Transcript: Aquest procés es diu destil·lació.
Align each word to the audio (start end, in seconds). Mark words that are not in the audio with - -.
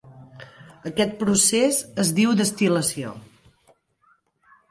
Aquest 0.91 1.11
procés 1.19 1.81
es 2.05 2.09
diu 2.21 2.33
destil·lació. 2.41 3.11